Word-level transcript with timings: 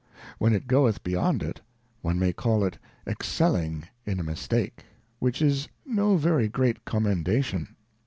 When 0.39 0.53
it 0.53 0.65
goeth 0.65 1.03
beyond 1.03 1.43
it, 1.43 1.61
one 2.01 2.17
may 2.17 2.33
call 2.33 2.63
it 2.65 2.79
excelling 3.05 3.83
in 4.03 4.19
a 4.19 4.23
Mistake, 4.23 4.83
which 5.19 5.43
is 5.43 5.67
no 5.85 6.17
very 6.17 6.47
great 6.47 6.85
Commendation. 6.85 7.75